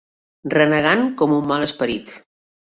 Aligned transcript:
Renegant 0.53 1.03
com 1.19 1.35
un 1.35 1.45
mal 1.53 1.67
esperit. 1.67 2.17